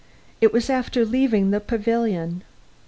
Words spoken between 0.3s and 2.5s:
It was after leaving the pavilion.